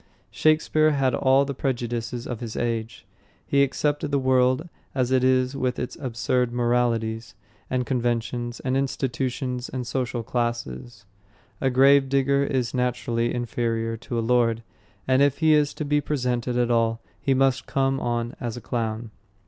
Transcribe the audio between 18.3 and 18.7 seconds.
as a